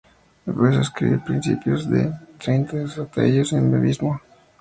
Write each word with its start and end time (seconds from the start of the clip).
Empezó 0.47 0.79
a 0.79 0.81
escribir 0.81 1.19
a 1.19 1.23
principios 1.23 1.87
de 1.87 2.05
los 2.05 2.15
treinta 2.39 2.75
"Destellos 2.75 3.53
en 3.53 3.67
el 3.71 3.79
abismo". 3.81 4.19